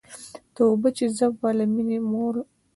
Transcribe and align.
توبه 0.55 0.89
چي 0.97 1.05
زه 1.17 1.27
به 1.39 1.49
له 1.57 1.65
میني 1.73 1.99
موړ 2.11 2.33
یم 2.43 2.47